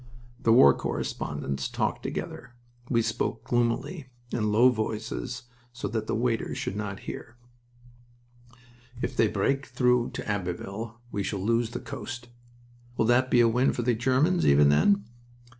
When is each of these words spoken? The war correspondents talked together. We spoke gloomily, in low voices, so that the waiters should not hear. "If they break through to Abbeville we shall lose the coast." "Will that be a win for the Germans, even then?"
The 0.41 0.51
war 0.51 0.73
correspondents 0.73 1.67
talked 1.69 2.01
together. 2.01 2.55
We 2.89 3.03
spoke 3.03 3.43
gloomily, 3.43 4.07
in 4.33 4.51
low 4.51 4.69
voices, 4.71 5.43
so 5.71 5.87
that 5.89 6.07
the 6.07 6.15
waiters 6.15 6.57
should 6.57 6.75
not 6.75 7.01
hear. 7.01 7.35
"If 9.03 9.15
they 9.15 9.27
break 9.27 9.67
through 9.67 10.09
to 10.15 10.27
Abbeville 10.27 10.99
we 11.11 11.21
shall 11.21 11.45
lose 11.45 11.69
the 11.69 11.79
coast." 11.79 12.29
"Will 12.97 13.05
that 13.05 13.29
be 13.29 13.41
a 13.41 13.47
win 13.47 13.73
for 13.73 13.83
the 13.83 13.93
Germans, 13.93 14.43
even 14.43 14.69
then?" 14.69 15.05